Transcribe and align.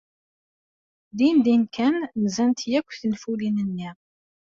Dindin 1.17 1.63
kan 1.75 1.95
nzant 2.23 2.61
akk 2.77 2.89
tenfulin-nni. 3.01 3.89